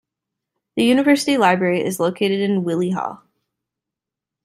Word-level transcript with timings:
The 0.77 0.83
University 0.83 1.37
Library 1.37 1.83
is 1.85 1.99
located 1.99 2.39
in 2.41 2.63
Wyllie 2.63 2.89
Hall. 2.91 3.21